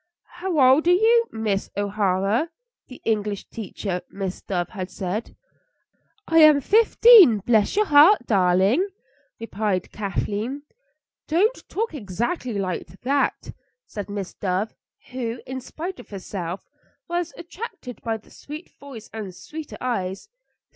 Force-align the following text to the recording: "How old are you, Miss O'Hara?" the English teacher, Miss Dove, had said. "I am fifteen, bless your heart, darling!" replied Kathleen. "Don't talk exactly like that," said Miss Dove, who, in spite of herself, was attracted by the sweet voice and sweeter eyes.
"How 0.39 0.59
old 0.59 0.87
are 0.87 0.93
you, 0.93 1.27
Miss 1.31 1.69
O'Hara?" 1.77 2.49
the 2.87 2.99
English 3.05 3.47
teacher, 3.49 4.01
Miss 4.09 4.41
Dove, 4.41 4.69
had 4.69 4.89
said. 4.89 5.35
"I 6.27 6.39
am 6.39 6.59
fifteen, 6.59 7.37
bless 7.37 7.75
your 7.75 7.85
heart, 7.85 8.25
darling!" 8.25 8.87
replied 9.39 9.91
Kathleen. 9.91 10.63
"Don't 11.27 11.63
talk 11.69 11.93
exactly 11.93 12.57
like 12.57 12.87
that," 13.03 13.51
said 13.85 14.09
Miss 14.09 14.33
Dove, 14.33 14.73
who, 15.11 15.39
in 15.45 15.61
spite 15.61 15.99
of 15.99 16.09
herself, 16.09 16.67
was 17.07 17.31
attracted 17.37 18.01
by 18.01 18.17
the 18.17 18.31
sweet 18.31 18.71
voice 18.79 19.07
and 19.13 19.35
sweeter 19.35 19.77
eyes. 19.79 20.29